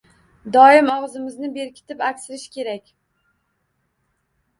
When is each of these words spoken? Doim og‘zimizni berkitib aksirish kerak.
Doim 0.53 0.87
og‘zimizni 0.93 1.49
berkitib 1.57 2.01
aksirish 2.07 2.47
kerak. 2.57 2.89